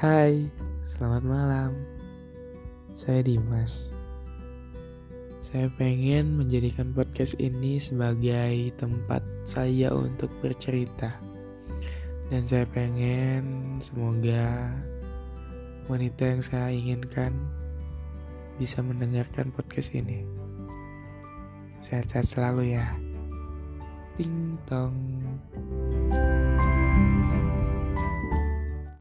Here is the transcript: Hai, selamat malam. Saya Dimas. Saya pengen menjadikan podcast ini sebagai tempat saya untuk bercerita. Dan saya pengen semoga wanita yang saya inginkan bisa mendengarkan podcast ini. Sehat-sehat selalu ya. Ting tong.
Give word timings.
Hai, 0.00 0.48
selamat 0.88 1.28
malam. 1.28 1.76
Saya 2.96 3.20
Dimas. 3.20 3.92
Saya 5.44 5.68
pengen 5.76 6.40
menjadikan 6.40 6.96
podcast 6.96 7.36
ini 7.36 7.76
sebagai 7.76 8.72
tempat 8.80 9.20
saya 9.44 9.92
untuk 9.92 10.32
bercerita. 10.40 11.20
Dan 12.32 12.40
saya 12.40 12.64
pengen 12.72 13.60
semoga 13.84 14.72
wanita 15.84 16.32
yang 16.32 16.40
saya 16.40 16.72
inginkan 16.72 17.36
bisa 18.56 18.80
mendengarkan 18.80 19.52
podcast 19.52 19.92
ini. 19.92 20.24
Sehat-sehat 21.84 22.24
selalu 22.24 22.72
ya. 22.72 22.88
Ting 24.16 24.56
tong. 24.64 24.96